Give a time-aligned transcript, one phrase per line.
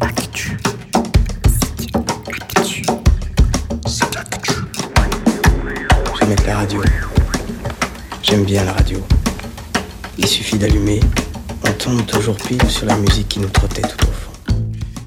[0.00, 0.56] Actu.
[6.18, 6.82] J'aime mettre la radio.
[8.22, 8.98] J'aime bien la radio.
[10.18, 10.98] Il suffit d'allumer,
[11.64, 14.32] on tombe toujours pile sur la musique qui nous trottait tout au fond.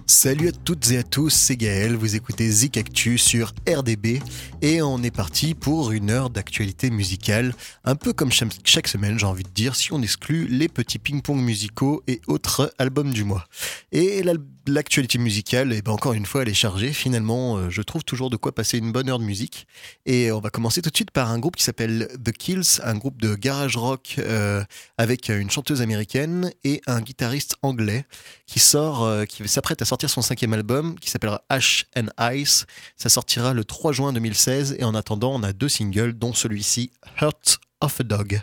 [0.05, 4.21] Salut à toutes et à tous, c'est Gaël, vous écoutez Zik Actu sur RDB
[4.61, 7.53] et on est parti pour une heure d'actualité musicale,
[7.85, 11.39] un peu comme chaque semaine j'ai envie de dire, si on exclut les petits ping-pong
[11.39, 13.45] musicaux et autres albums du mois.
[13.91, 14.21] Et
[14.69, 16.93] l'actualité musicale, et eh ben encore une fois, elle est chargée.
[16.93, 19.67] Finalement, euh, je trouve toujours de quoi passer une bonne heure de musique.
[20.05, 22.95] Et on va commencer tout de suite par un groupe qui s'appelle The Kills, un
[22.95, 24.63] groupe de garage rock euh,
[24.97, 28.05] avec une chanteuse américaine et un guitariste anglais
[28.45, 32.65] qui sort, euh, qui s'apprête à sortir son cinquième album qui s'appellera Ash and Ice.
[32.95, 36.91] Ça sortira le 3 juin 2016 et en attendant, on a deux singles, dont celui-ci,
[37.21, 38.41] Hurt of a Dog.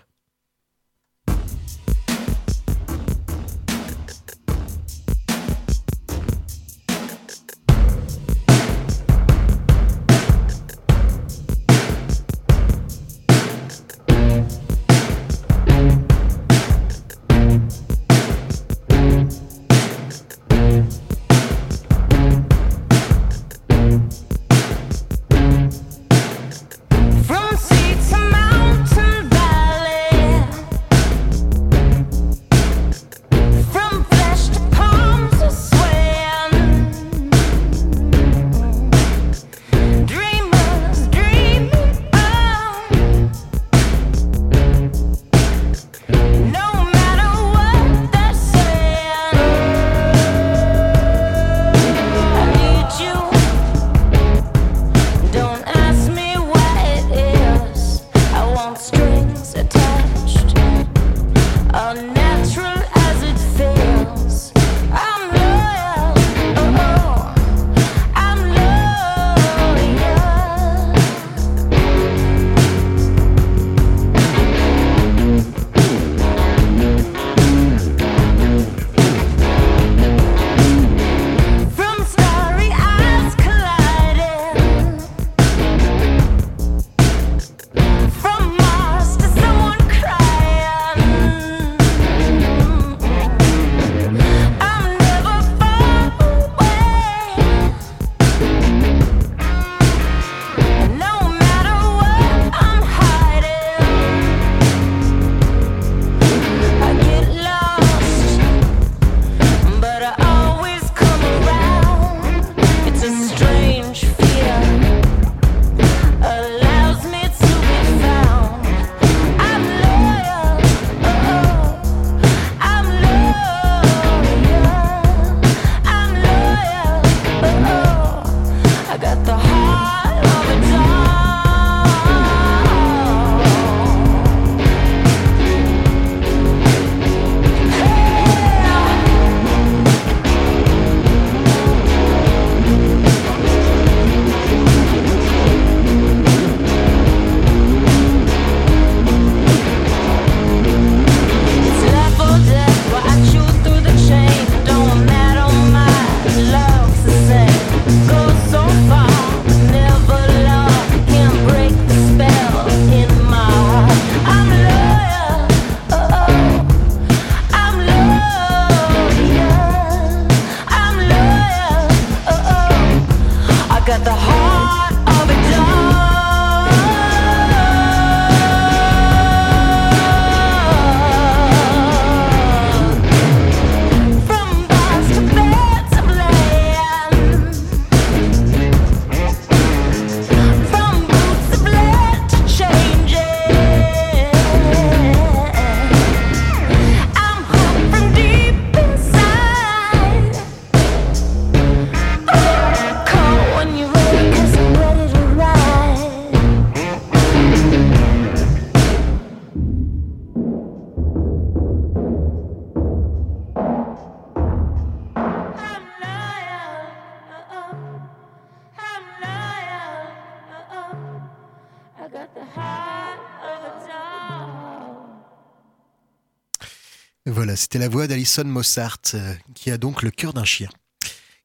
[227.66, 230.68] C'était la voix d'Alison Mossart, euh, qui a donc le cœur d'un chien.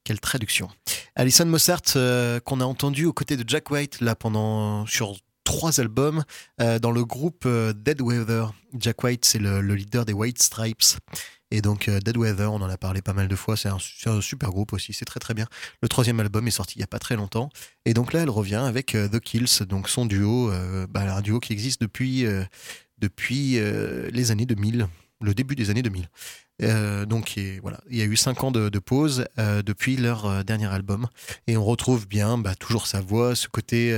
[0.03, 0.69] Quelle traduction.
[1.15, 5.79] Alison Mossart, euh, qu'on a entendu aux côtés de Jack White, là, pendant, sur trois
[5.79, 6.23] albums,
[6.61, 8.53] euh, dans le groupe Dead Weather.
[8.77, 10.99] Jack White, c'est le, leader des White Stripes.
[11.49, 14.51] Et donc Dead Weather, on en a parlé pas mal de fois, c'est un, super
[14.51, 15.47] groupe aussi, c'est très très bien.
[15.81, 17.49] Le troisième album est sorti il y a pas très longtemps.
[17.85, 20.51] Et donc là, elle revient avec The Kills, donc son duo,
[20.87, 22.25] bah, un duo qui existe depuis,
[22.99, 24.87] depuis les années 2000,
[25.21, 26.09] le début des années 2000.
[26.63, 30.43] Euh, donc voilà, il y a eu cinq ans de, pause euh, depuis leur euh,
[30.43, 31.07] dernier album
[31.47, 33.97] et on retrouve bien bah, toujours sa voix, ce côté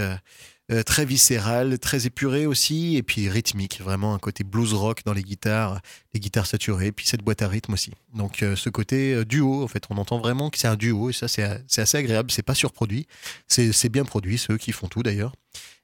[0.85, 5.21] très viscéral, très épuré aussi et puis rythmique, vraiment un côté blues rock dans les
[5.21, 5.81] guitares,
[6.13, 7.91] les guitares saturées, puis cette boîte à rythme aussi.
[8.15, 11.27] Donc ce côté duo, en fait, on entend vraiment que c'est un duo et ça
[11.27, 11.43] c'est
[11.77, 13.07] assez agréable, c'est pas surproduit,
[13.47, 15.33] c'est bien produit, ceux qui font tout d'ailleurs.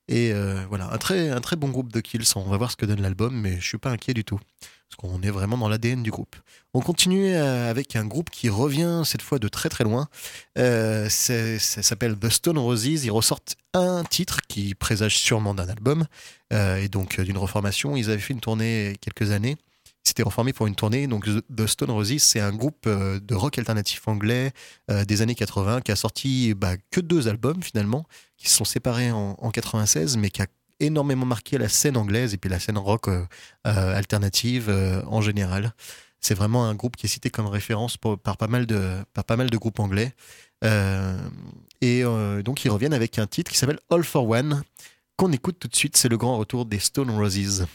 [0.10, 0.34] Et
[0.68, 2.26] voilà, un très, un très bon groupe de Kills.
[2.36, 4.40] On va voir ce que donne l'album, mais je suis pas inquiet du tout
[4.90, 6.36] parce qu'on est vraiment dans l'ADN du groupe.
[6.74, 10.08] On continue euh, avec un groupe qui revient cette fois de très très loin.
[10.58, 12.86] Euh, ça s'appelle The Stone Roses.
[12.86, 16.06] Ils ressortent un titre qui présage sûrement d'un album
[16.54, 17.96] euh, et donc d'une reformation.
[17.96, 19.58] Ils avaient fait une tournée quelques années.
[20.18, 21.08] Ils reformés pour une tournée.
[21.08, 21.26] Donc
[21.56, 24.52] The Stone Roses, c'est un groupe de rock alternatif anglais
[24.90, 28.06] des années 80 qui a sorti bah, que deux albums finalement,
[28.36, 30.48] qui se sont séparés en, en 96, mais qui a
[30.80, 33.26] énormément marqué la scène anglaise et puis la scène rock euh,
[33.68, 35.74] euh, alternative euh, en général.
[36.20, 39.38] C'est vraiment un groupe qui est cité comme référence par, pas mal de, par pas
[39.38, 40.14] mal de groupes anglais.
[41.82, 42.04] et
[42.44, 44.64] donc ils reviennent avec un titre qui s'appelle All for One,
[45.16, 45.96] qu'on écoute tout de suite.
[45.96, 47.68] C'est le grand retour des Stone Roses.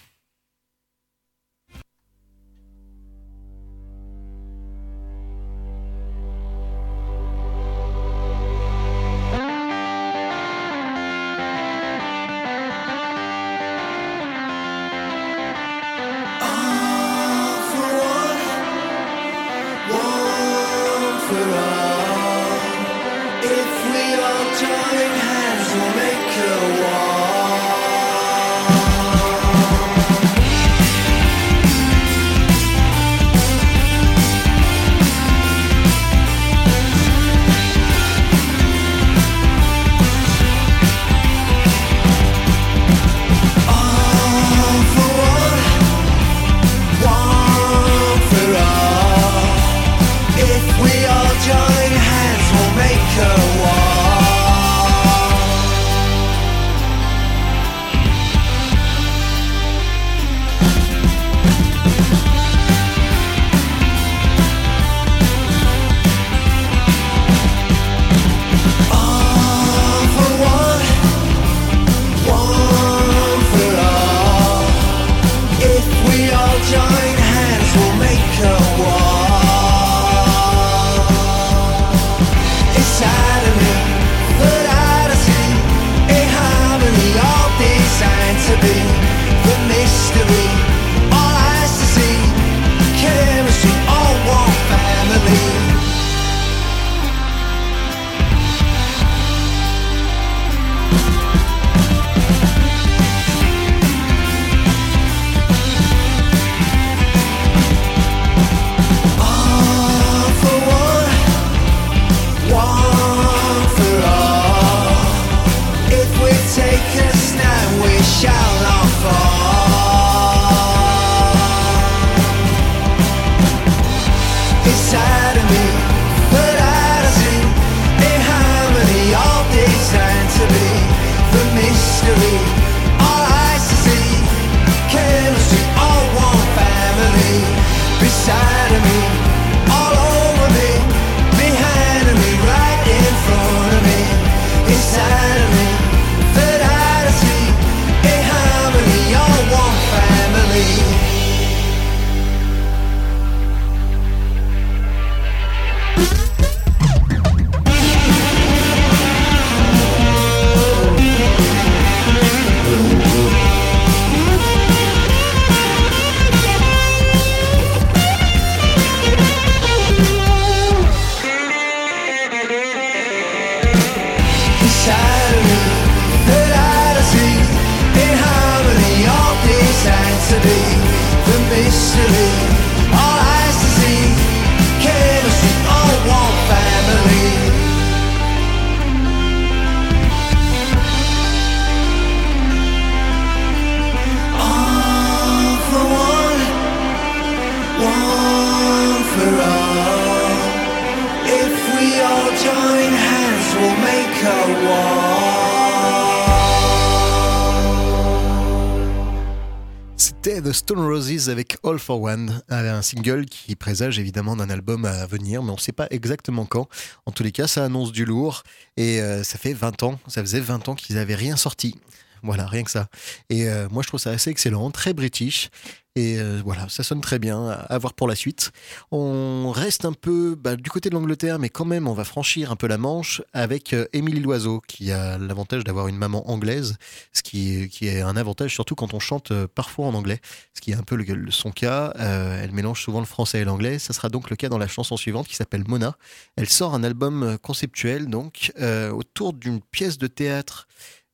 [210.64, 215.42] Stone Roses avec All for One, un single qui présage évidemment d'un album à venir,
[215.42, 216.68] mais on ne sait pas exactement quand.
[217.04, 218.44] En tous les cas, ça annonce du lourd
[218.78, 221.76] et euh, ça fait 20 ans, ça faisait 20 ans qu'ils n'avaient rien sorti.
[222.24, 222.88] Voilà, rien que ça.
[223.28, 225.50] Et euh, moi, je trouve ça assez excellent, très british.
[225.94, 228.50] Et euh, voilà, ça sonne très bien, à voir pour la suite.
[228.90, 232.50] On reste un peu bah, du côté de l'Angleterre, mais quand même, on va franchir
[232.50, 236.78] un peu la Manche avec euh, Émilie Loiseau, qui a l'avantage d'avoir une maman anglaise,
[237.12, 240.20] ce qui, est un avantage surtout quand on chante parfois en anglais,
[240.54, 241.92] ce qui est un peu le, son cas.
[241.96, 243.78] elle mélange souvent le français et l'anglais.
[243.78, 245.96] Ça sera donc le cas dans la chanson suivante qui s'appelle Mona.
[246.36, 248.50] Elle sort un album conceptuel, donc,
[248.92, 250.66] autour d'une pièce de théâtre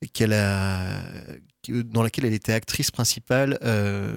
[0.08, 1.02] qu'elle a,
[1.68, 4.14] dans laquelle elle était actrice principale, euh,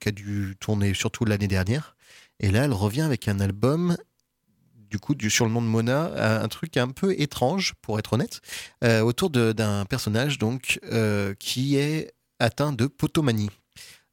[0.00, 1.96] qui a dû tourner surtout l'année dernière.
[2.40, 3.96] Et là, elle revient avec un album,
[4.90, 8.12] du coup, du, sur le nom de Mona, un truc un peu étrange, pour être
[8.12, 8.40] honnête,
[8.82, 13.50] euh, autour d'un personnage donc euh, qui est atteint de potomanie.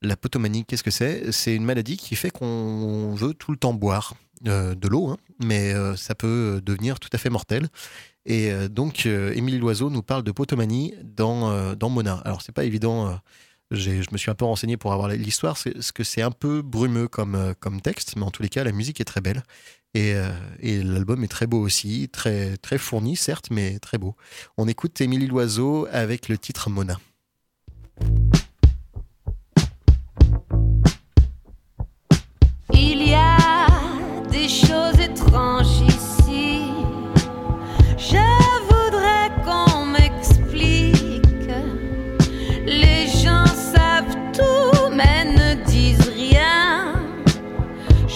[0.02, 1.32] La potomanie, qu'est-ce que c'est?
[1.32, 5.76] C'est une maladie qui fait qu'on veut tout le temps boire de l'eau, hein, mais
[5.96, 7.68] ça peut devenir tout à fait mortel.
[8.26, 12.22] Et euh, donc, euh, Émilie Loiseau nous parle de potomanie dans, euh, Mona.
[12.26, 13.20] Alors, c'est pas évident.
[13.72, 17.08] je me suis un peu renseigné pour avoir l'histoire, c'est que c'est un peu brumeux
[17.08, 19.44] comme, comme texte, mais en tous les cas, la musique est très belle.
[19.94, 20.14] Et,
[20.60, 24.16] et l'album est très beau aussi, très, très fourni, certes, mais très beau.
[24.58, 26.98] On écoute Émilie Loiseau avec le titre Mona.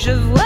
[0.05, 0.44] je vois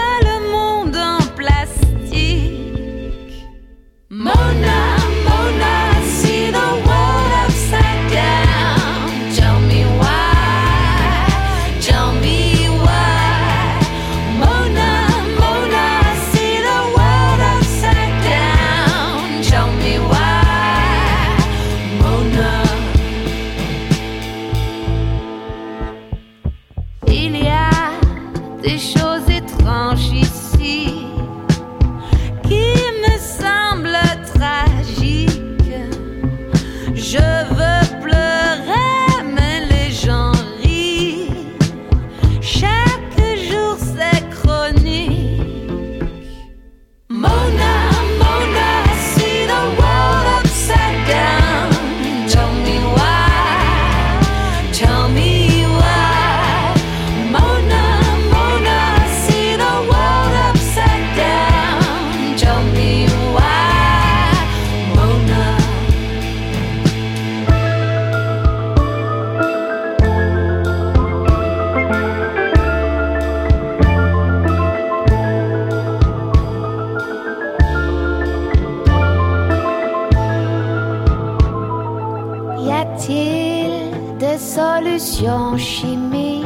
[84.98, 86.44] solution chimique,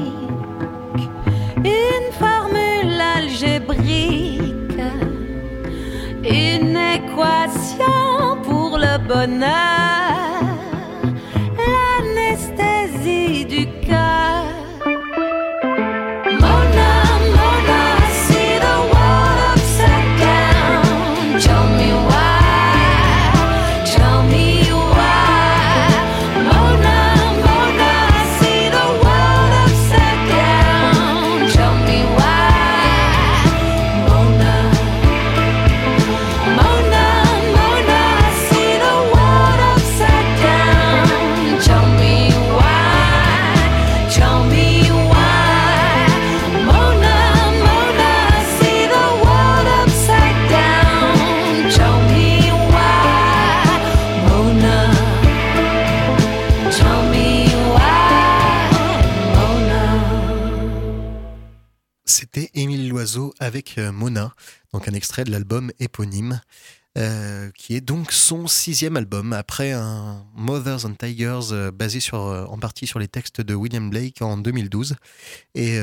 [1.57, 4.41] une formule algébrique,
[6.23, 10.34] une équation pour le bonheur.
[63.79, 64.35] Euh, Mona,
[64.73, 66.41] donc un extrait de l'album éponyme,
[66.97, 72.19] euh, qui est donc son sixième album, après un Mothers and Tigers euh, basé sur,
[72.21, 74.97] en partie sur les textes de William Blake en 2012.
[75.55, 75.77] Et,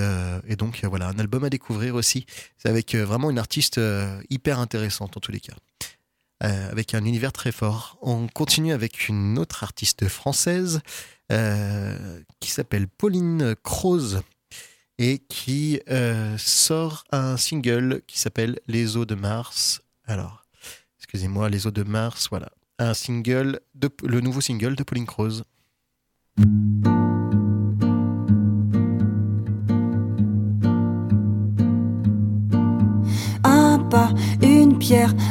[0.47, 2.25] et donc voilà, un album à découvrir aussi,
[2.63, 3.79] avec vraiment une artiste
[4.29, 5.55] hyper intéressante en tous les cas.
[6.41, 7.97] avec un univers très fort.
[8.01, 10.81] On continue avec une autre artiste française
[11.29, 14.21] qui s'appelle Pauline Croze
[15.01, 19.81] et qui euh, sort un single qui s'appelle Les eaux de Mars.
[20.05, 20.45] Alors,
[20.99, 22.49] excusez-moi, Les eaux de Mars, voilà.
[22.77, 25.43] Un single, de, le nouveau single de Pauline Croze.
[33.43, 34.50] Un pas, une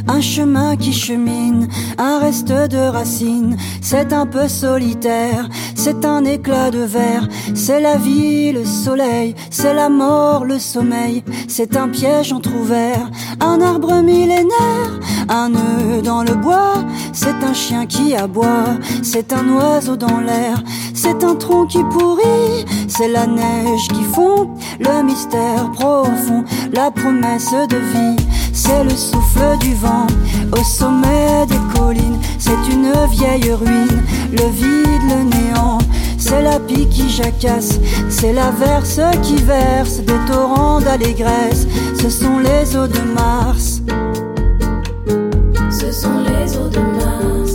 [0.06, 1.66] un chemin qui chemine,
[1.98, 3.56] un reste de racines.
[3.80, 7.28] C'est un peu solitaire, c'est un éclat de verre.
[7.54, 11.24] C'est la vie, le soleil, c'est la mort, le sommeil.
[11.48, 16.84] C'est un piège entrouvert, un arbre millénaire, un nœud dans le bois.
[17.12, 20.62] C'est un chien qui aboie, c'est un oiseau dans l'air.
[20.94, 27.50] C'est un tronc qui pourrit, c'est la neige qui fond, le mystère profond, la promesse
[27.68, 28.29] de vie.
[28.62, 30.06] C'est le souffle du vent
[30.52, 32.18] au sommet des collines.
[32.38, 35.78] C'est une vieille ruine, le vide, le néant.
[36.18, 41.66] C'est la pie qui jacasse, c'est la verse qui verse des torrents d'allégresse.
[42.02, 43.80] Ce sont les eaux de Mars.
[45.70, 47.52] Ce sont les eaux de Mars.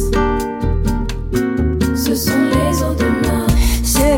[1.96, 3.45] Ce sont les eaux de Mars.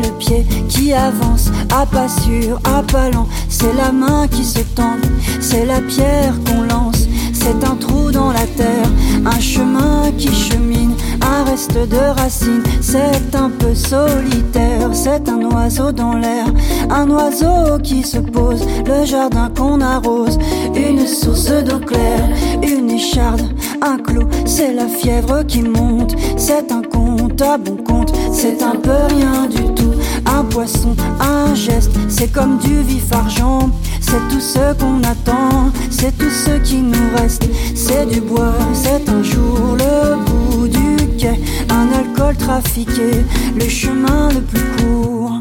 [0.00, 3.26] C'est le pied qui avance, à pas sûr, à pas lent.
[3.48, 4.96] C'est la main qui se tend,
[5.40, 7.08] c'est la pierre qu'on lance.
[7.32, 8.88] C'est un trou dans la terre,
[9.24, 12.62] un chemin qui chemine, un reste de racines.
[12.80, 16.46] C'est un peu solitaire, c'est un oiseau dans l'air,
[16.90, 20.38] un oiseau qui se pose, le jardin qu'on arrose,
[20.76, 22.28] une source d'eau claire,
[22.62, 23.42] une écharde,
[23.82, 24.28] un clou.
[24.44, 29.46] C'est la fièvre qui monte, c'est un compte à bon compte, c'est un peu rien
[29.46, 29.92] du tout.
[30.26, 33.70] Un poisson, un geste, c'est comme du vif argent.
[34.00, 37.48] C'est tout ce qu'on attend, c'est tout ce qui nous reste.
[37.74, 41.40] C'est du bois, c'est un jour le bout du quai.
[41.70, 45.32] Un alcool trafiqué, le chemin le plus court.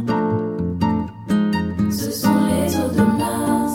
[1.89, 3.73] Ce sont les eaux de Mars.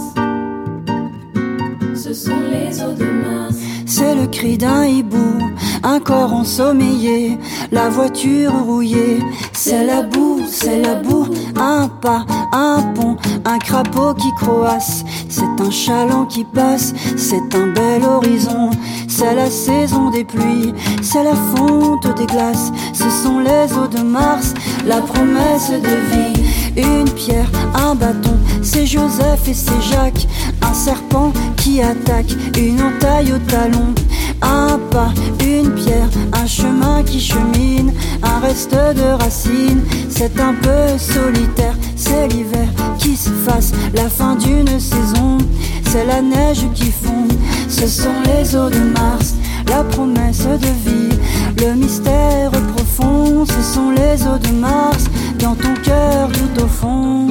[1.95, 3.57] Ce sont les eaux de Mars.
[3.87, 5.38] C'est le cri d'un hibou,
[5.82, 7.38] un corps ensommeillé,
[7.70, 9.18] la voiture rouillée.
[9.52, 15.04] C'est la boue, c'est la boue, un pas, un pont, un crapaud qui croasse.
[15.28, 18.70] C'est un chaland qui passe, c'est un bel horizon.
[19.08, 20.72] C'est la saison des pluies,
[21.02, 22.72] c'est la fonte des glaces.
[22.92, 24.54] Ce sont les eaux de Mars,
[24.86, 26.42] la promesse de vie.
[26.76, 30.26] Une pierre, un bâton, c'est Joseph et c'est Jacques.
[30.62, 33.95] Un serpent qui attaque, une entaille au talon.
[34.43, 39.83] Un pas, une pierre, un chemin qui chemine, un reste de racines.
[40.09, 45.39] C'est un peu solitaire, c'est l'hiver qui s'efface, la fin d'une saison.
[45.85, 47.28] C'est la neige qui fond,
[47.69, 49.35] ce sont les eaux de Mars,
[49.69, 51.19] la promesse de vie,
[51.59, 53.45] le mystère profond.
[53.45, 55.05] Ce sont les eaux de Mars,
[55.39, 57.28] dans ton cœur tout au fond.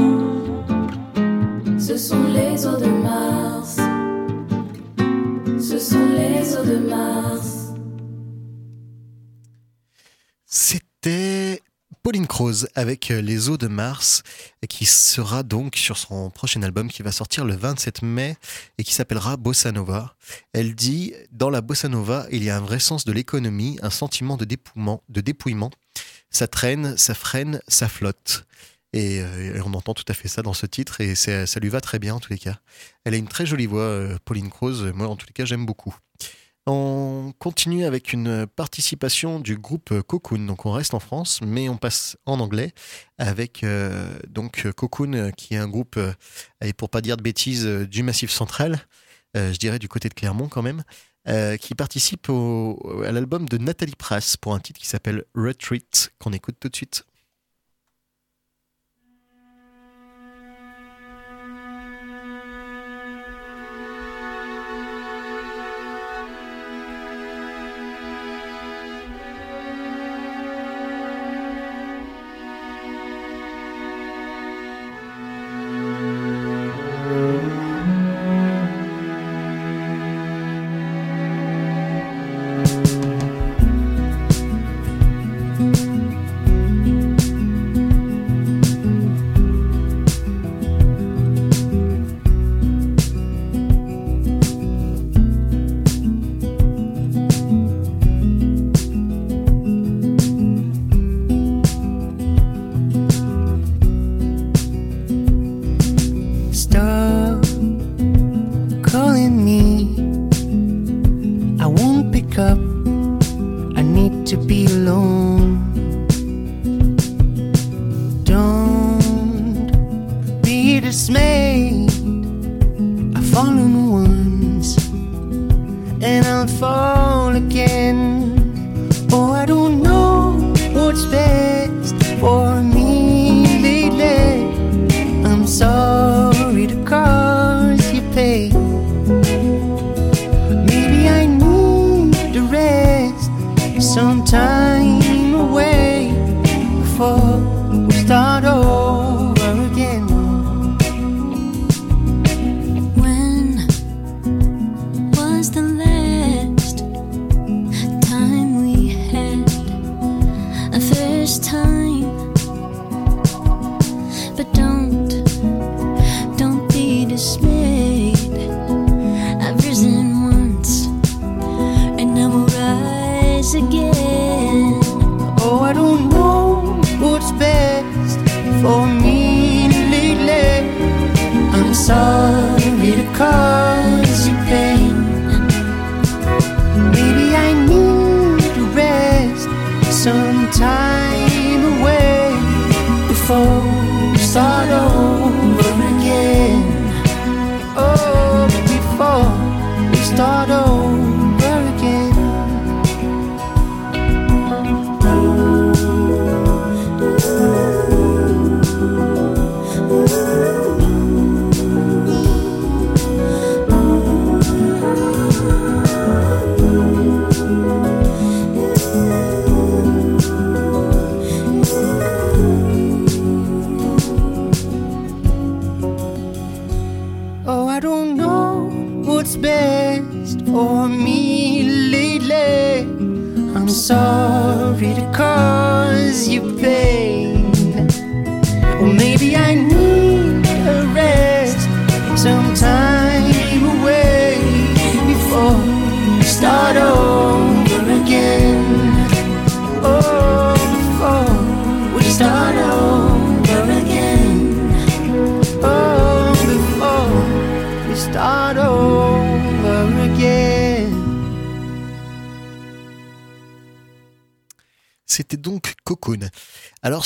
[1.79, 3.60] Ce sont les eaux de Mars.
[5.71, 7.71] Ce sont les eaux de Mars.
[10.45, 11.61] C'était
[12.03, 14.21] Pauline Croze avec Les eaux de Mars,
[14.67, 18.35] qui sera donc sur son prochain album qui va sortir le 27 mai
[18.77, 20.17] et qui s'appellera Bossa Nova.
[20.51, 23.91] Elle dit Dans la Bossa Nova, il y a un vrai sens de l'économie, un
[23.91, 25.71] sentiment de dépouillement, de dépouillement.
[26.31, 28.45] Ça traîne, ça freine, ça flotte.
[28.93, 31.69] Et, euh, et on entend tout à fait ça dans ce titre et ça lui
[31.69, 32.59] va très bien en tous les cas.
[33.05, 34.91] Elle a une très jolie voix, euh, Pauline Croze.
[34.93, 35.95] Moi, en tous les cas, j'aime beaucoup.
[36.67, 40.45] On continue avec une participation du groupe Cocoon.
[40.45, 42.73] Donc on reste en France, mais on passe en anglais
[43.17, 45.99] avec euh, donc Cocoon, qui est un groupe,
[46.63, 48.79] et pour pas dire de bêtises, du Massif Central,
[49.33, 50.83] je dirais du côté de Clermont quand même,
[51.57, 56.57] qui participe à l'album de Nathalie Prass pour un titre qui s'appelle Retreat, qu'on écoute
[56.59, 57.05] tout de suite.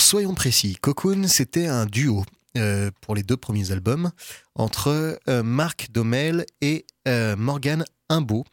[0.06, 2.24] Soyons précis, Cocoon c'était un duo
[2.58, 4.12] euh, pour les deux premiers albums
[4.54, 8.46] entre euh, Marc Domel et euh, Morgan Imbeau.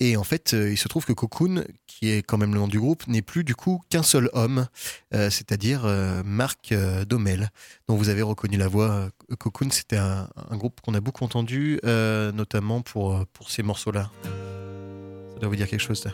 [0.00, 2.68] Et en fait, euh, il se trouve que Cocoon, qui est quand même le nom
[2.68, 4.66] du groupe, n'est plus du coup qu'un seul homme,
[5.12, 5.84] c'est-à-dire
[6.24, 6.72] Marc
[7.06, 7.50] Domel,
[7.88, 9.10] dont vous avez reconnu la voix.
[9.38, 14.10] Cocoon, c'était un, groupe qu'on a beaucoup entendu, notamment pour, pour ces morceaux-là.
[14.22, 16.10] Ça doit vous dire quelque chose, ça.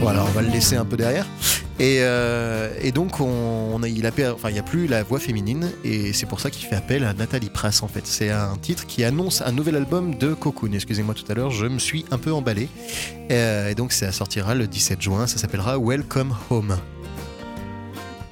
[0.00, 1.26] Voilà, on va le laisser un peu derrière.
[1.80, 5.70] Et, euh, donc, on, a, il a, per- enfin, n'y a plus la voix féminine,
[5.82, 8.06] et c'est pour ça qu'il fait appel à Nathalie Prass, en fait.
[8.06, 10.72] C'est un titre qui annonce un nouvel album de Cocoon.
[10.72, 12.68] Excusez-moi tout à l'heure, je me suis un peu emballé.
[13.32, 16.76] Euh, et donc, ça sortira le 17 juin, ça s'appellera Welcome Home.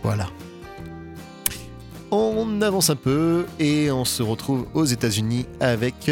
[0.04, 0.28] Voilà.
[2.10, 6.10] On avance un peu et on se retrouve aux États-Unis avec.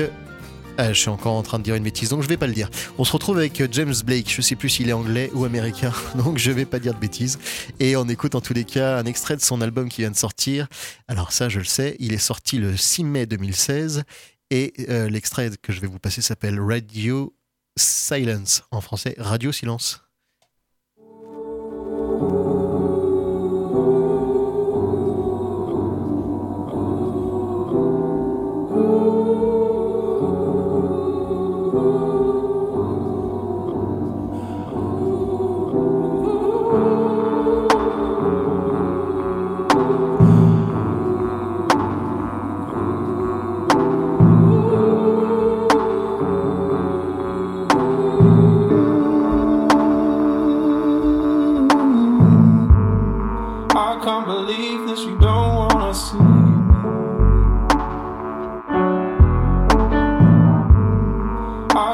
[0.83, 2.55] Ah, je suis encore en train de dire une bêtise, donc je vais pas le
[2.55, 2.71] dire.
[2.97, 4.33] On se retrouve avec James Blake.
[4.35, 7.39] Je sais plus s'il est anglais ou américain, donc je vais pas dire de bêtises.
[7.81, 10.17] Et on écoute en tous les cas un extrait de son album qui vient de
[10.17, 10.69] sortir.
[11.07, 14.05] Alors ça, je le sais, il est sorti le 6 mai 2016
[14.51, 17.37] et euh, l'extrait que je vais vous passer s'appelle Radio
[17.77, 20.01] Silence en français, Radio Silence.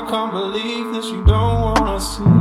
[0.09, 2.36] Can't believe that you don't wanna see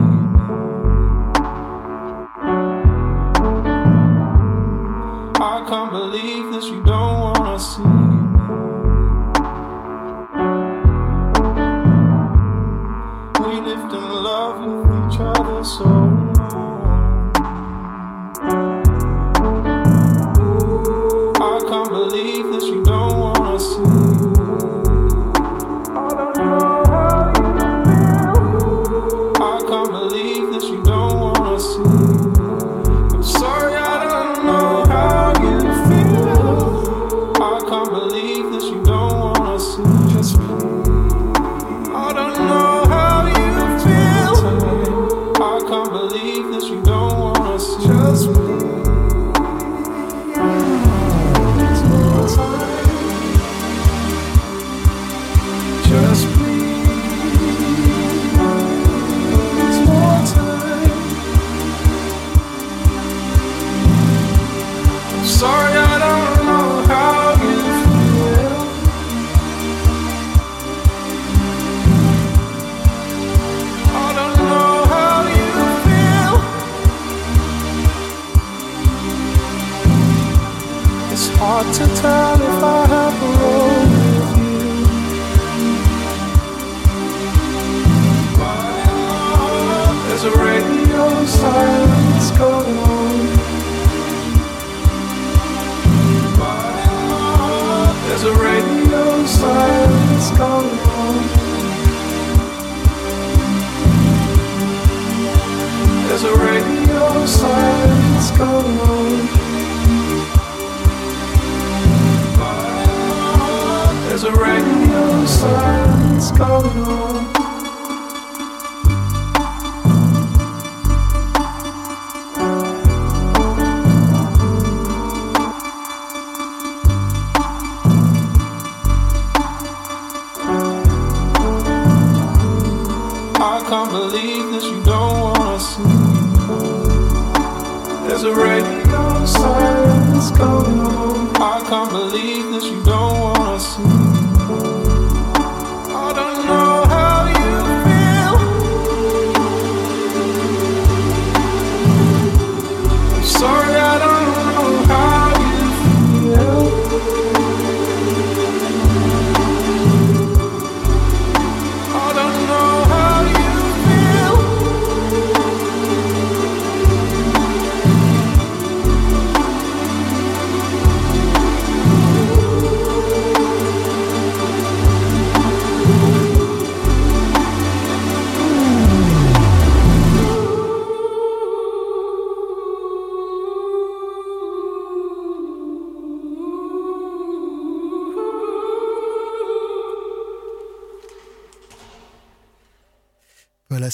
[114.08, 117.35] There's a radio silence going on.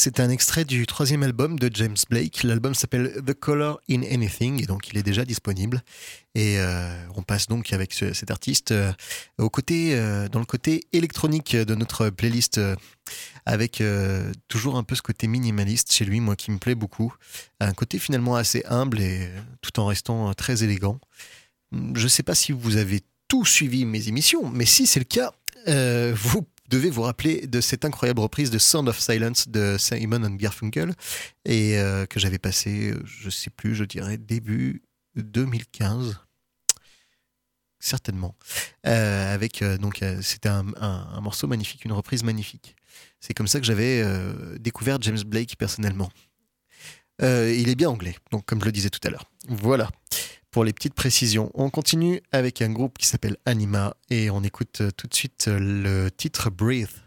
[0.01, 2.41] C'est un extrait du troisième album de James Blake.
[2.41, 5.83] L'album s'appelle The Color in Anything et donc il est déjà disponible.
[6.33, 8.91] Et euh, on passe donc avec ce- cet artiste euh,
[9.37, 12.59] au côté, euh, dans le côté électronique de notre playlist,
[13.45, 13.83] avec
[14.47, 17.13] toujours un peu ce côté minimaliste chez lui, moi qui me plaît beaucoup.
[17.59, 19.29] Un côté finalement assez humble et
[19.61, 20.99] tout en restant très élégant.
[21.71, 25.05] Je ne sais pas si vous avez tout suivi mes émissions, mais si c'est le
[25.05, 25.31] cas,
[25.67, 30.23] euh, vous devez vous rappeler de cette incroyable reprise de Sound of Silence de Simon
[30.23, 30.93] and Garfunkel
[31.45, 34.81] et euh, que j'avais passé, je sais plus, je dirais début
[35.15, 36.17] 2015
[37.79, 38.35] certainement.
[38.87, 42.75] Euh, avec euh, donc c'était un, un- morceau magnifique une reprise magnifique.
[43.19, 44.03] C'est comme ça que j'avais
[44.59, 46.09] découvert James Blake personnellement.
[47.21, 49.25] Il est bien anglais donc comme je le disais tout à l'heure.
[49.47, 49.89] Voilà
[50.51, 51.49] pour les petites précisions.
[51.53, 56.09] On continue avec un groupe qui s'appelle Anima et on écoute tout de suite le
[56.09, 56.49] titre.
[56.49, 57.01] Breathe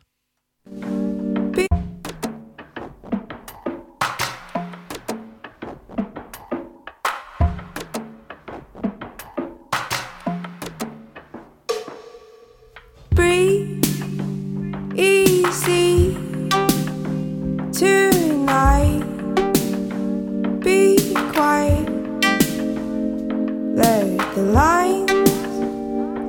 [24.35, 25.11] the lines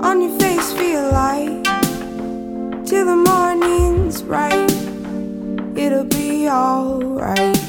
[0.06, 1.64] on your face feel light
[2.86, 4.72] till the morning's right.
[5.76, 7.65] It'll be alright.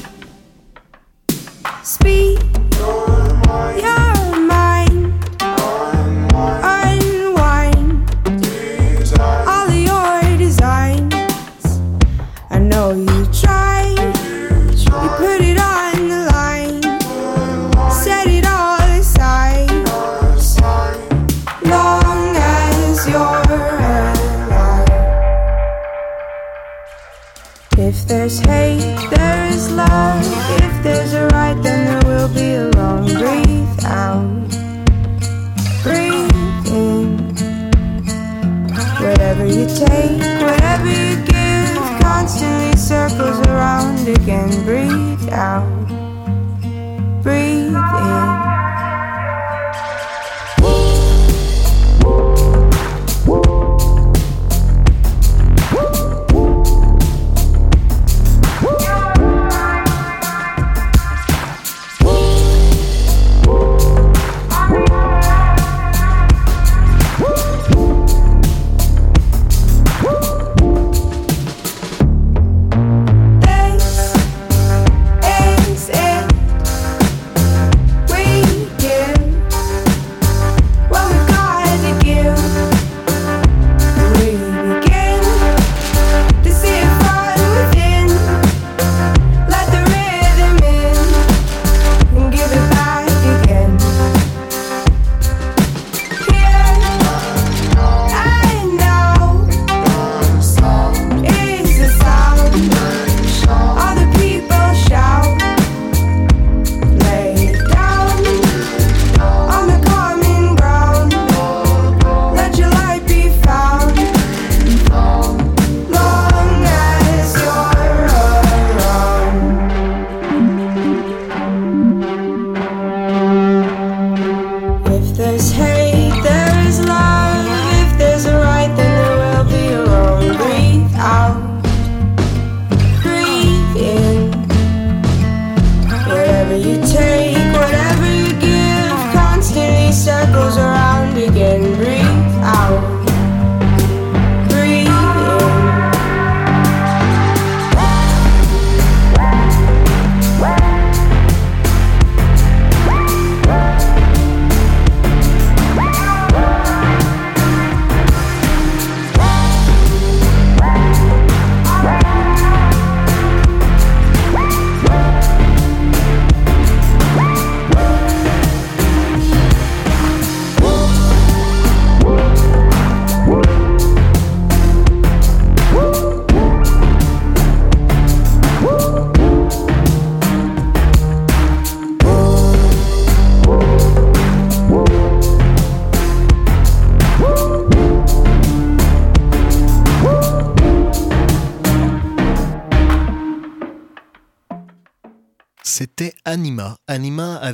[28.07, 28.79] There's hate,
[29.11, 30.23] there is love.
[30.61, 33.05] If there's a right, then there will be a wrong.
[33.05, 34.49] Breathe out,
[35.83, 37.17] breathe in.
[39.03, 44.49] Whatever you take, whatever you give, constantly circles around again.
[44.63, 45.67] Breathe out,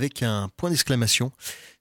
[0.03, 1.31] avec un point d'exclamation.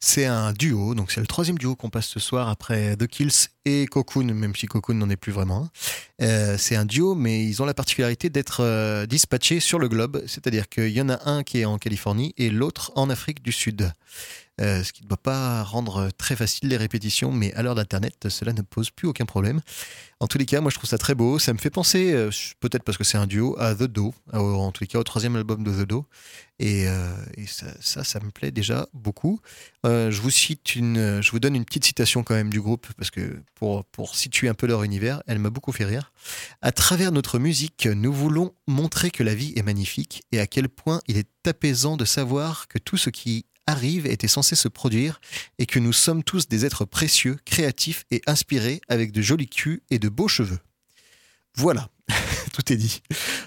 [0.05, 3.47] C'est un duo, donc c'est le troisième duo qu'on passe ce soir après The Kills
[3.65, 5.69] et Cocoon, même si Cocoon n'en est plus vraiment.
[6.21, 10.21] Euh, c'est un duo, mais ils ont la particularité d'être euh, dispatchés sur le globe,
[10.27, 13.53] c'est-à-dire qu'il y en a un qui est en Californie et l'autre en Afrique du
[13.53, 13.93] Sud.
[14.61, 18.29] Euh, ce qui ne doit pas rendre très facile les répétitions, mais à l'heure d'Internet,
[18.29, 19.61] cela ne pose plus aucun problème.
[20.21, 21.39] En tous les cas, moi je trouve ça très beau.
[21.39, 24.71] Ça me fait penser, euh, peut-être parce que c'est un duo, à The Do, en
[24.71, 26.07] tous les cas au troisième album de The Do.
[26.59, 26.87] Et,
[27.49, 29.41] ça, ça, me plaît déjà beaucoup.
[29.85, 32.87] Euh, je vous cite une, je vous donne une petite citation quand même du groupe
[32.97, 36.13] parce que pour, pour situer un peu leur univers, elle m'a beaucoup fait rire.
[36.61, 40.69] À travers notre musique, nous voulons montrer que la vie est magnifique et à quel
[40.69, 45.21] point il est apaisant de savoir que tout ce qui arrive était censé se produire
[45.59, 49.83] et que nous sommes tous des êtres précieux, créatifs et inspirés avec de jolis culs
[49.91, 50.59] et de beaux cheveux.
[51.55, 51.89] Voilà,
[52.53, 53.03] tout est dit.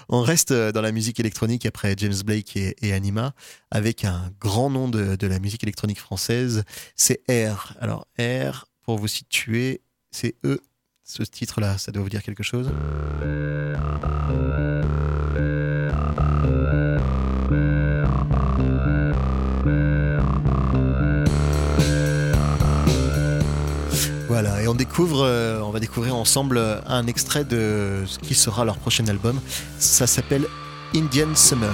[0.08, 3.34] On reste dans la musique électronique après James Blake et, Anima
[3.70, 6.64] avec un grand nom de, de la musique électronique française,
[6.94, 7.74] c'est R.
[7.80, 10.60] Alors R, pour vous situer, c'est E.
[11.04, 12.68] Ce titre-là, ça doit vous dire quelque chose?
[25.24, 29.40] Euh, on va découvrir ensemble un extrait de ce qui sera leur prochain album.
[29.78, 30.46] Ça s'appelle
[30.94, 31.72] Indian Summer.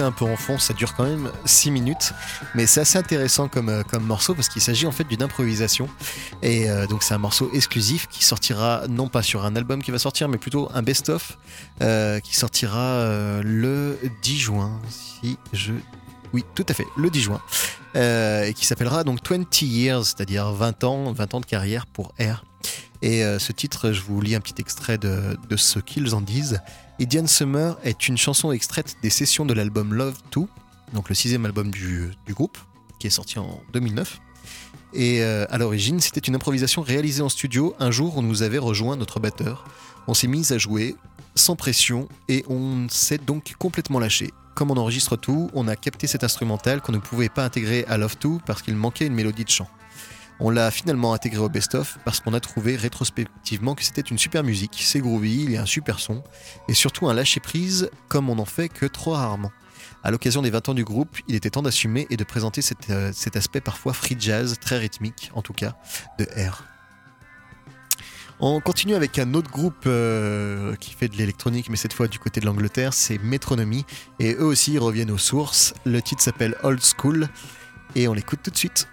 [0.00, 2.12] Un peu en fond, ça dure quand même 6 minutes,
[2.54, 5.88] mais c'est assez intéressant comme, euh, comme morceau parce qu'il s'agit en fait d'une improvisation.
[6.42, 9.90] Et euh, donc c'est un morceau exclusif qui sortira non pas sur un album qui
[9.90, 11.38] va sortir, mais plutôt un best-of
[11.82, 13.06] euh, qui sortira
[13.42, 15.72] le 10 juin, si je...
[16.32, 17.42] Oui, tout à fait, le 10 juin.
[17.94, 22.44] et qui s'appellera donc 20 Years, c'est-à-dire 20 ans, 20 ans de carrière pour R.
[23.02, 26.60] Et ce titre, je vous lis un petit extrait de, de ce qu'ils en disent.
[27.02, 30.42] Indian Summer est une chanson extraite des sessions de l'album Love 2,
[30.92, 32.56] donc le sixième album du, groupe,
[33.00, 34.20] qui est sorti en 2009.
[34.94, 38.58] Et euh, à l'origine, c'était une improvisation réalisée en studio un jour où nous avait
[38.58, 39.64] rejoint notre batteur.
[40.06, 40.94] On s'est mis à jouer
[41.34, 44.30] sans pression et on s'est donc complètement lâché.
[44.54, 47.98] Comme on enregistre tout, on a capté cet instrumental qu'on ne pouvait pas intégrer à
[47.98, 49.68] Love 2 parce qu'il manquait une mélodie de chant.
[50.44, 54.42] On l'a finalement intégré au best-of parce qu'on a trouvé rétrospectivement que c'était une super
[54.42, 56.24] musique, c'est groovy, il y a un super son
[56.66, 59.52] et surtout un lâcher-prise comme on n'en fait que trop rarement.
[60.02, 62.90] À l'occasion des 20 ans du groupe, il était temps d'assumer et de présenter cet,
[62.90, 65.76] euh, cet aspect parfois free jazz, très rythmique en tout cas,
[66.18, 66.64] de R.
[68.40, 72.18] On continue avec un autre groupe euh, qui fait de l'électronique, mais cette fois du
[72.18, 73.86] côté de l'Angleterre, c'est Metronomy,
[74.18, 75.72] et eux aussi reviennent aux sources.
[75.84, 77.28] Le titre s'appelle Old School,
[77.94, 78.88] et on l'écoute tout de suite.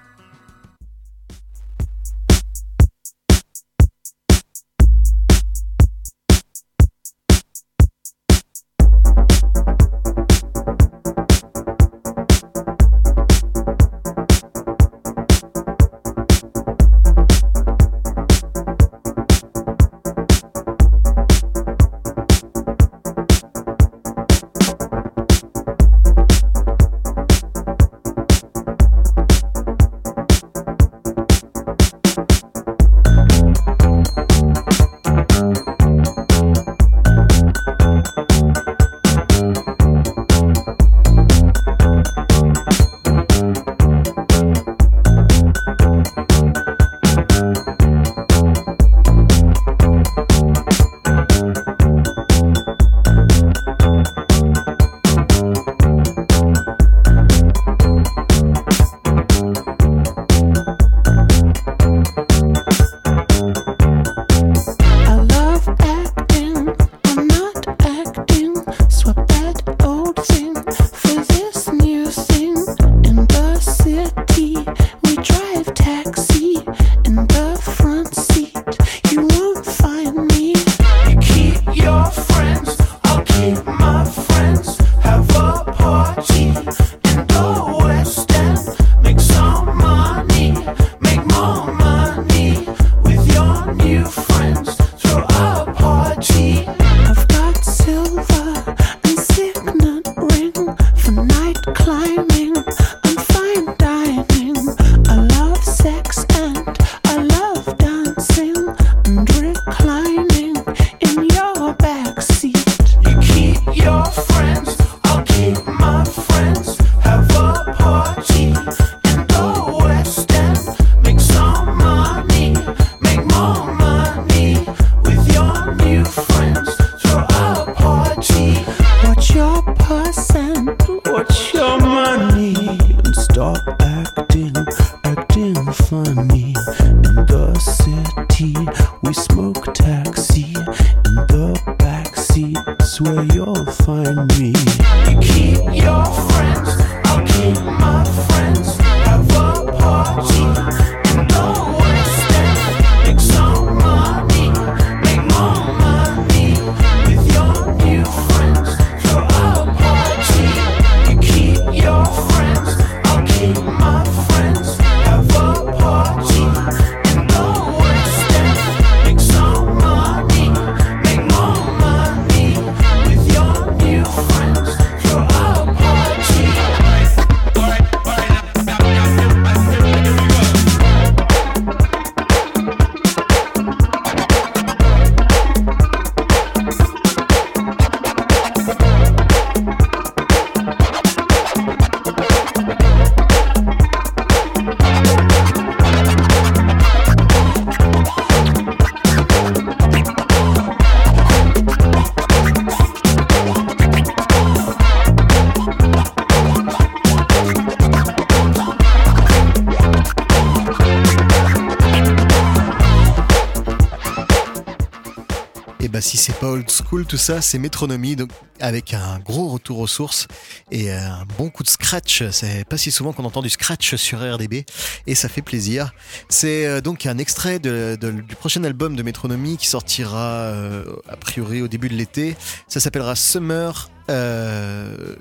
[216.00, 218.30] Bah si c'est pas old school tout ça, c'est Métronomie, donc
[218.62, 220.30] avec un gros retour aux sources
[220.72, 222.24] et un bon coup de scratch.
[222.32, 224.64] C'est pas si souvent qu'on entend du scratch sur RDB
[225.08, 225.92] et ça fait plaisir.
[226.30, 231.62] C'est euh, donc un extrait du prochain album de Métronomie qui sortira euh, a priori
[231.62, 232.38] au début de l'été.
[232.70, 235.18] Ça s'appellera Summer euh,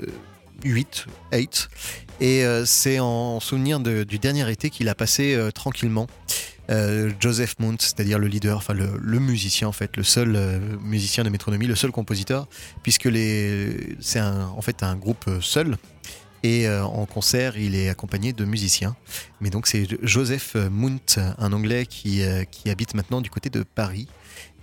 [0.62, 1.68] 8, 8
[2.20, 6.07] et euh, c'est en souvenir du dernier été qu'il a passé euh, tranquillement.
[6.71, 11.25] Euh, Joseph Mount, c'est-à-dire le leader, enfin le, musicien en fait, le seul euh, musicien
[11.25, 12.47] de Métronomie, le seul compositeur,
[12.83, 13.09] puisque
[14.01, 15.77] c'est en fait un groupe euh, seul.
[16.45, 18.95] Et en concert, il est accompagné de musiciens.
[19.41, 22.23] Mais donc c'est Joseph Mount, un Anglais qui,
[22.71, 24.07] habite maintenant du côté de Paris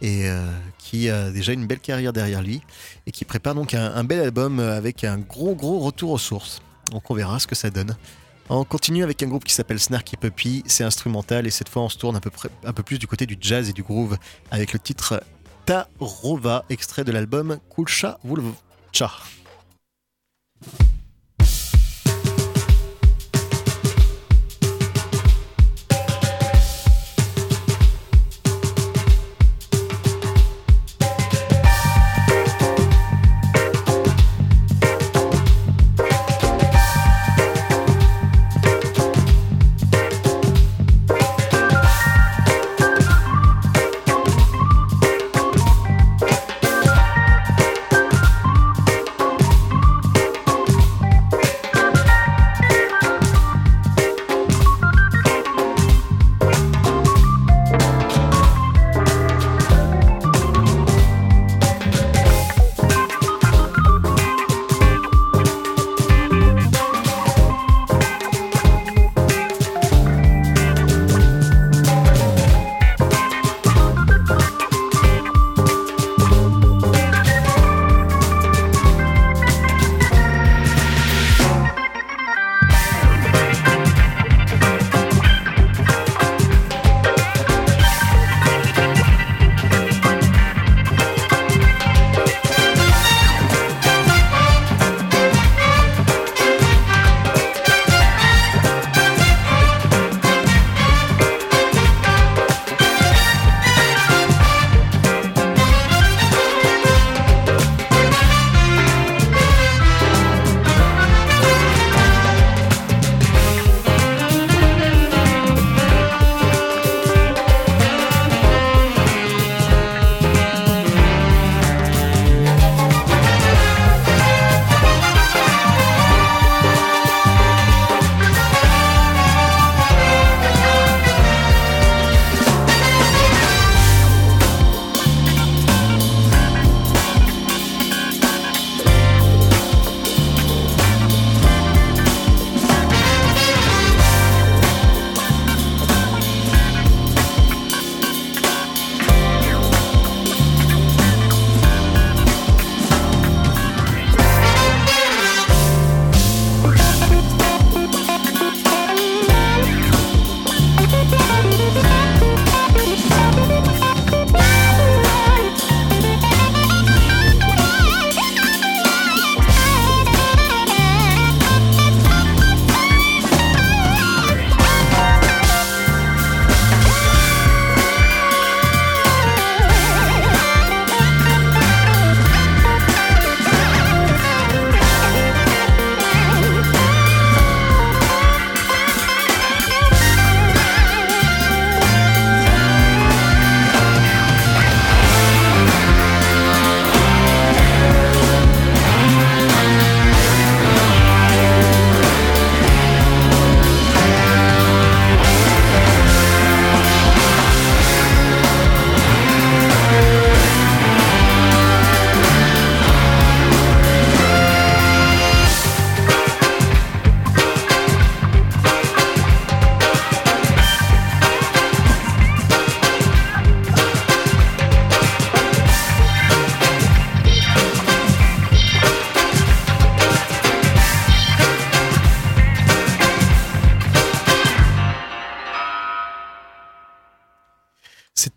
[0.01, 0.29] et
[0.77, 2.61] qui a déjà une belle carrière derrière lui
[3.05, 6.61] et qui prépare donc un, un bel album avec un gros gros retour aux sources.
[6.93, 7.97] Donc on verra ce que ça donne.
[8.47, 11.89] On continue avec un groupe qui s'appelle Snarky Puppy, c'est instrumental et cette fois on
[11.89, 14.19] se tourne un peu, plus du côté du jazz et du groove
[14.51, 15.23] avec le titre
[15.65, 19.11] Tarova, extrait de l'album Kulcha Vulcha.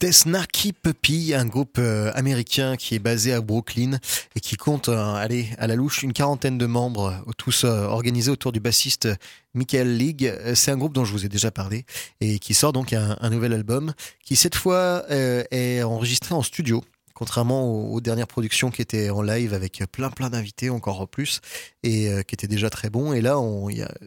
[0.06, 3.98] Snarky Puppy, un groupe euh, américain qui est basé à Brooklyn
[4.34, 8.30] et qui compte, euh, allez, à la louche, une quarantaine de membres, tous euh, organisés
[8.30, 9.08] autour du bassiste
[9.54, 10.32] Michael League.
[10.54, 11.84] C'est un groupe dont je vous ai déjà parlé
[12.20, 13.92] et qui sort donc un, nouvel album
[14.24, 16.84] qui cette fois est enregistré en studio.
[17.18, 21.40] Contrairement aux, dernières productions qui étaient en live avec plein plein d'invités, encore plus,
[21.82, 23.12] et euh, qui étaient déjà très bons.
[23.12, 23.38] Et là,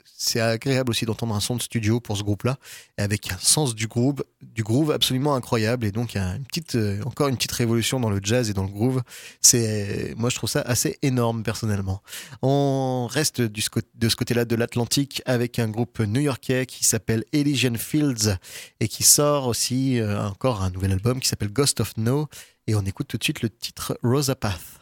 [0.05, 2.55] c'est agréable aussi d'entendre un son de studio pour ce groupe-là,
[2.95, 5.85] avec un sens du groove, du groove absolument incroyable.
[5.85, 8.69] Et donc, une petite, euh, encore une petite révolution dans le jazz et dans le
[8.69, 9.01] groove.
[9.41, 12.01] C'est, moi, je trouve ça assez énorme personnellement.
[12.41, 13.59] On reste de
[14.09, 18.37] ce côté-là de l'Atlantique avec un groupe new-yorkais qui s'appelle Elysian Fields
[18.79, 22.29] et qui sort aussi euh, encore un nouvel album qui s'appelle Ghost of No.
[22.71, 24.79] Et on écoute tout de suite le titre Rosa Path.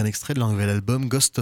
[0.00, 1.38] Un extrait de leur nouvel album Ghost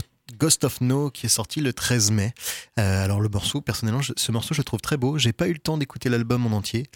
[0.65, 2.33] of, No qui est sorti le 13 mai.
[2.79, 5.19] Euh, alors le morceau, personnellement, je- ce morceau je le trouve très beau.
[5.19, 6.87] J'ai pas eu le temps d'écouter l'album en entier,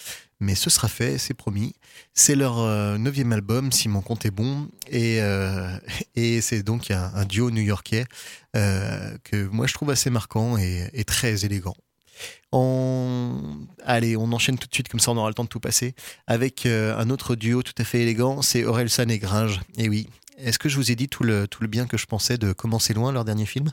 [0.41, 1.75] mais ce sera fait, c'est promis.
[2.15, 5.69] C'est leur euh, neuvième album, si mon compte est bon, et, euh,
[6.41, 8.07] c'est donc un, duo new-yorkais
[8.55, 11.77] que moi je trouve assez marquant et, très élégant.
[12.51, 13.67] On...
[13.85, 15.95] Allez, on enchaîne tout de suite, comme ça on aura le temps de tout passer,
[16.27, 19.61] avec un autre duo tout à fait élégant, c'est Orelsan et Gringe.
[19.77, 20.09] Et oui,
[20.45, 22.95] est-ce que je vous ai dit tout le, bien que je pensais de Comment c'est
[22.95, 23.71] loin, leur dernier film?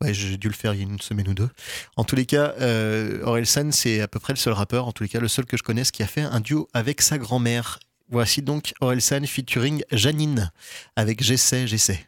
[0.00, 1.48] Ouais, j'ai dû le faire il y a une semaine ou deux.
[1.96, 5.02] En tous les cas, euh, Orelsan, c'est à peu près le seul rappeur, en tous
[5.02, 7.78] les cas le seul que je connaisse, qui a fait un duo avec sa grand-mère.
[8.10, 10.52] Voici donc Orelsan featuring Janine,
[10.96, 12.06] avec J'essaie, j'essaie.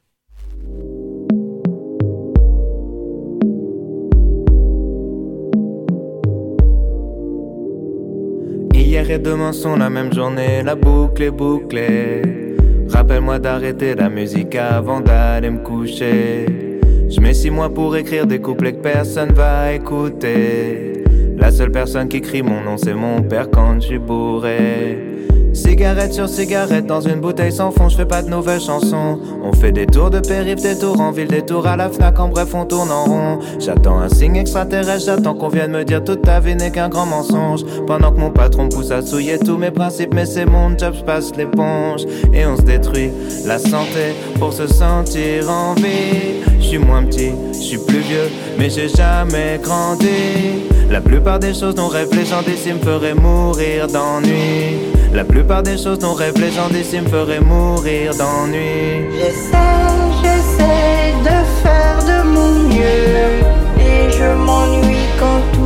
[8.75, 12.56] Hier et demain sont la même journée, la boucle est bouclée.
[13.09, 16.45] Rappelle-moi d'arrêter la musique avant d'aller me coucher.
[17.09, 21.05] Je mets six mois pour écrire des couplets que personne va écouter.
[21.39, 24.99] La seule personne qui crie mon nom, c'est mon père quand je suis bourré.
[25.57, 29.19] Cigarette sur cigarette dans une bouteille sans fond, je fais pas de nouvelles chansons.
[29.43, 32.21] On fait des tours de périph', des tours en ville, des tours à la Fnac,
[32.21, 33.39] en bref on tourne en rond.
[33.59, 37.07] J'attends un signe extraterrestre, j'attends qu'on vienne me dire toute ta vie n'est qu'un grand
[37.07, 37.65] mensonge.
[37.87, 41.05] Pendant que mon patron pousse à souiller tous mes principes, mais c'est mon job, je
[41.05, 42.03] passe l'éponge.
[42.35, 43.11] Et on se détruit
[43.47, 46.45] la santé pour se sentir en vie.
[46.61, 48.29] Je suis moins petit, je suis plus vieux,
[48.59, 50.67] mais j'ai jamais grandi.
[50.91, 54.96] La plupart des choses dont rêvent les gens d'ici me feraient mourir d'ennui.
[55.13, 59.07] La plupart des choses dont rêvent les gens d'ici me feraient mourir d'ennui.
[59.19, 59.57] J'essaie,
[60.23, 63.41] j'essaie de faire de mon mieux.
[63.81, 65.66] Et je m'ennuie quand tout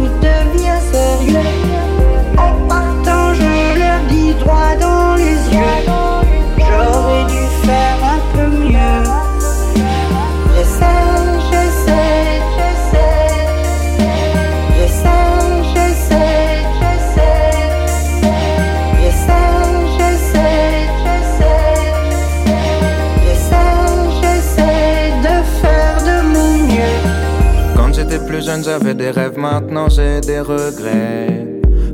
[29.40, 31.46] maintenant j'ai des regrets.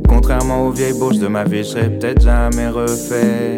[0.08, 3.56] Contrairement aux vieilles bouches de ma vie, je serais peut-être jamais refait.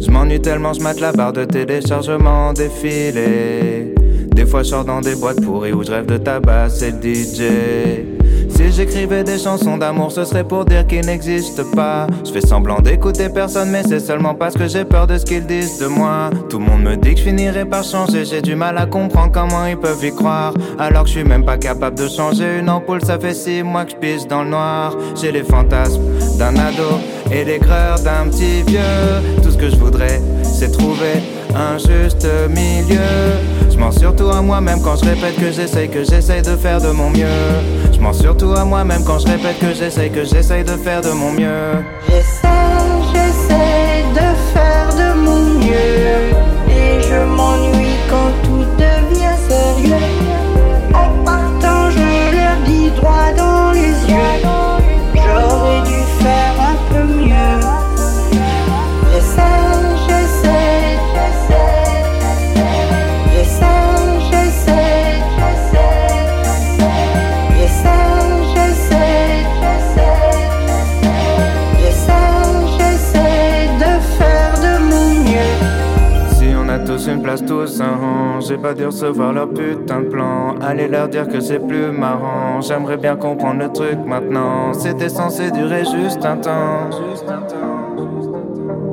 [0.00, 3.94] Je m'ennuie tellement, je mate la barre de téléchargement défilé.
[4.34, 7.14] Des fois, je sors dans des boîtes pourries où je rêve de tabac, c'est le
[7.14, 8.15] DJ.
[8.48, 12.06] Si j'écrivais des chansons d'amour, ce serait pour dire qu'ils n'existent pas.
[12.24, 15.46] Je fais semblant d'écouter personne, mais c'est seulement parce que j'ai peur de ce qu'ils
[15.46, 16.30] disent de moi.
[16.48, 19.30] Tout le monde me dit que je finirai par changer, j'ai du mal à comprendre
[19.32, 20.54] comment ils peuvent y croire.
[20.78, 23.84] Alors que je suis même pas capable de changer une ampoule, ça fait six mois
[23.84, 24.96] que je pisse dans le noir.
[25.20, 26.02] J'ai les fantasmes
[26.38, 27.00] d'un ado
[27.30, 28.80] et l'aigreur d'un petit vieux.
[29.42, 31.22] Tout ce que je voudrais, c'est trouver
[31.54, 32.98] un juste milieu.
[33.70, 36.88] Je mens surtout à moi-même quand je répète que j'essaye, que j'essaye de faire de
[36.88, 37.26] mon mieux.
[38.12, 41.84] Surtout à moi-même quand je répète que j'essaye, que j'essaye de faire de mon mieux.
[42.08, 42.48] J'essaie,
[43.12, 46.32] j'essaie de faire de mon mieux.
[46.68, 49.96] Et je m'ennuie quand tout devient sérieux.
[50.94, 54.55] En partant, je leur dis droit dans les yeux.
[77.46, 80.56] Tous un rang, j'ai pas dû recevoir leur putain de plan.
[80.60, 82.60] Allez leur dire que c'est plus marrant.
[82.60, 84.72] J'aimerais bien comprendre le truc maintenant.
[84.72, 86.90] C'était censé durer juste un temps.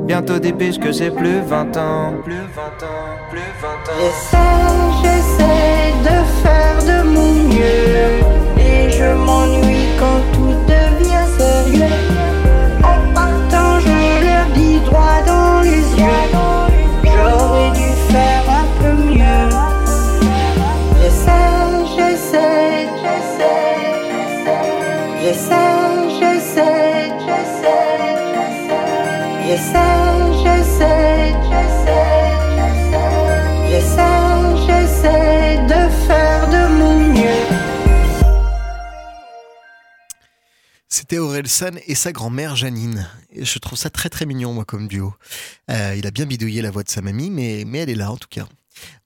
[0.06, 2.14] Bientôt des que j'ai plus 20 ans.
[2.24, 4.00] Plus 20 ans, plus 20 ans.
[4.00, 4.38] J'essaie,
[5.02, 8.22] j'essaie de faire de mon mieux.
[8.60, 10.43] Et je m'ennuie quand tout
[41.04, 41.46] C'était Aurel
[41.88, 43.10] et sa grand-mère Janine.
[43.36, 45.14] Je trouve ça très très mignon, moi, comme duo.
[45.70, 48.16] Euh, il a bien bidouillé la voix de sa mamie, mais, elle est là, en
[48.16, 48.48] tout cas.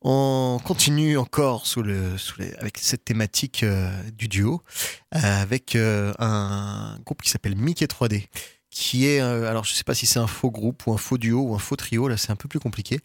[0.02, 1.66] On continue encore
[2.60, 4.62] avec cette thématique euh, du duo,
[5.16, 8.28] euh, avec un groupe qui s'appelle Mickey 3D,
[8.78, 11.18] qui est, euh, alors je sais pas si c'est un faux groupe ou un faux
[11.18, 13.00] duo ou un faux trio, là c'est un peu plus compliqué.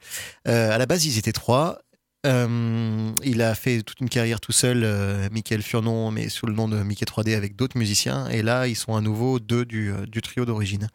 [0.46, 1.80] Euh, à la base, ils étaient trois.
[2.26, 4.86] Euh, il a fait toute une carrière tout seul,
[5.32, 8.28] Michael Furnon, mais sous le nom de Mickey 3D avec d'autres musiciens.
[8.28, 10.88] Et là, ils sont à nouveau deux du, du trio d'origine.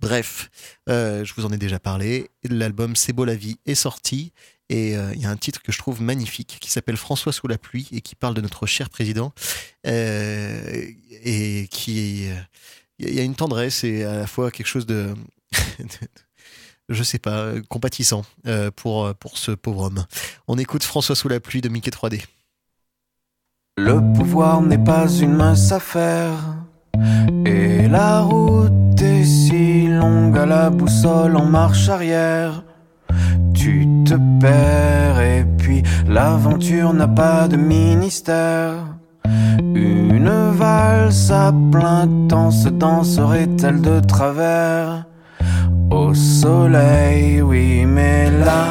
[0.00, 0.48] Bref,
[0.86, 2.30] je vous en ai déjà parlé.
[2.48, 4.32] L'album C'est beau la vie est sorti.
[4.70, 7.58] Et il y a un titre que je trouve magnifique qui s'appelle François sous la
[7.58, 9.34] pluie et qui parle de notre cher président.
[9.84, 12.30] Et qui.
[13.00, 15.14] Il y a une tendresse et à la fois quelque chose de.
[16.90, 20.04] je sais pas, compatissant euh, pour, euh, pour ce pauvre homme.
[20.48, 22.24] On écoute François sous la pluie de Mickey 3D.
[23.78, 26.34] Le pouvoir n'est pas une mince affaire.
[27.46, 32.64] Et la route est si longue à la boussole en marche arrière.
[33.54, 38.84] Tu te perds et puis l'aventure n'a pas de ministère.
[39.24, 45.04] Une valse à plein temps se danserait-elle de travers?
[45.90, 48.66] Au soleil, oui, mais là,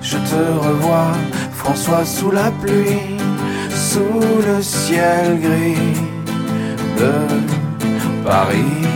[0.00, 1.12] je te revois,
[1.52, 3.18] François sous la pluie.
[3.92, 6.00] sous le ciel gris
[6.98, 7.12] de
[8.24, 8.86] Paris.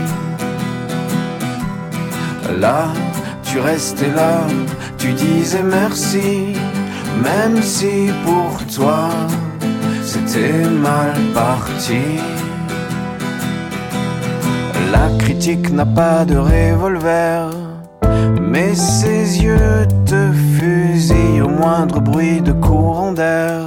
[2.59, 2.89] Là,
[3.43, 4.41] tu restais là,
[4.97, 6.55] tu disais merci,
[7.23, 9.11] même si pour toi
[10.37, 12.05] c'était mal parti.
[14.93, 17.51] La critique n'a pas de revolver,
[18.41, 23.61] mais ses yeux te fusillent au moindre bruit de courant d'air.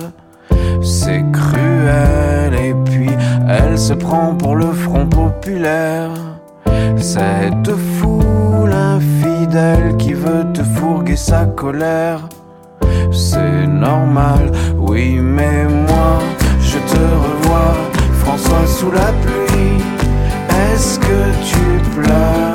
[0.82, 3.10] C'est cruel et puis
[3.48, 6.12] elle se prend pour le front populaire.
[6.98, 12.22] Cette foule infidèle qui veut te fourguer sa colère.
[13.12, 16.20] C'est normal, oui, mais moi
[16.90, 17.76] te revois,
[18.24, 19.84] François sous la pluie.
[20.64, 21.22] Est-ce que
[21.52, 21.66] tu
[21.96, 22.54] pleures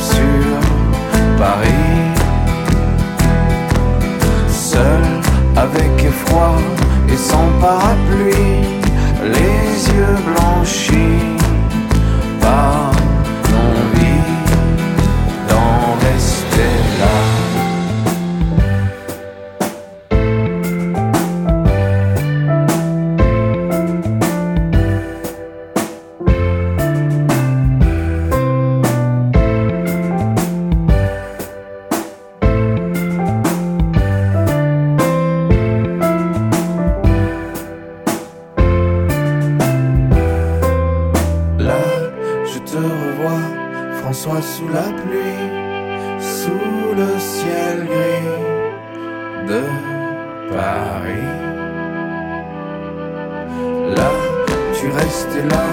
[0.00, 0.46] sur
[1.38, 2.00] Paris?
[4.48, 5.04] Seul,
[5.56, 6.52] avec effroi
[7.08, 8.62] et sans parapluie,
[9.36, 9.64] les
[9.94, 11.26] yeux blanchis
[12.40, 12.91] par
[44.02, 45.48] François sous la pluie,
[46.18, 49.62] sous le ciel gris de
[50.52, 51.30] Paris.
[53.96, 54.10] Là,
[54.74, 55.66] tu restais là,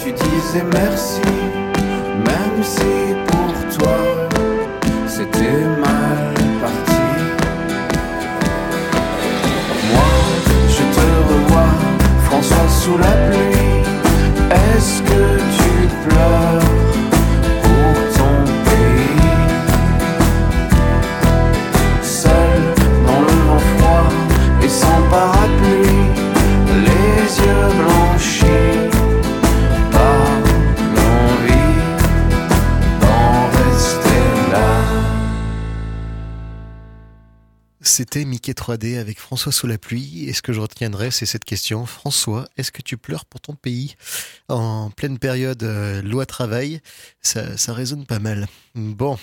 [0.00, 1.22] tu disais merci,
[2.26, 3.98] même si pour toi
[5.06, 7.06] c'était mal parti.
[9.92, 10.12] Moi,
[10.68, 11.74] je te revois,
[12.24, 13.60] François sous la pluie.
[14.50, 15.22] Est-ce que
[15.56, 16.89] tu pleures?
[38.00, 40.24] C'était Mickey 3D avec François sous la pluie.
[40.26, 41.84] Et ce que je retiendrai, c'est cette question.
[41.84, 43.94] François, est-ce que tu pleures pour ton pays?
[44.48, 46.80] En pleine période euh, loi travail,
[47.20, 48.48] ça, ça résonne pas mal.
[48.74, 49.18] Bon,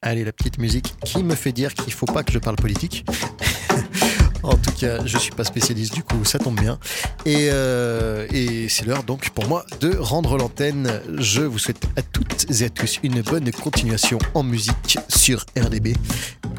[0.00, 3.04] allez, la petite musique qui me fait dire qu'il faut pas que je parle politique.
[4.42, 6.78] En tout cas, je suis pas spécialiste du coup, ça tombe bien.
[7.24, 11.00] Et, euh, et c'est l'heure donc pour moi de rendre l'antenne.
[11.18, 15.94] Je vous souhaite à toutes et à tous une bonne continuation en musique sur RDB.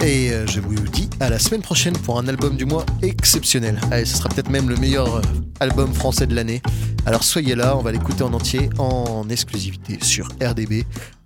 [0.01, 3.79] Et euh, je vous dis à la semaine prochaine pour un album du mois exceptionnel.
[3.91, 5.21] Allez, ce sera peut-être même le meilleur euh,
[5.59, 6.61] album français de l'année.
[7.05, 10.85] Alors soyez là, on va l'écouter en entier, en exclusivité sur RDB.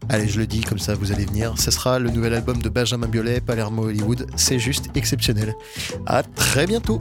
[0.09, 1.55] Allez, je le dis, comme ça vous allez venir.
[1.57, 4.27] Ce sera le nouvel album de Benjamin Biolay, Palermo Hollywood.
[4.35, 5.55] C'est juste exceptionnel.
[6.05, 6.99] À très bientôt!